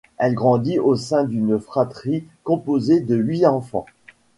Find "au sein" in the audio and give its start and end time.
0.79-1.25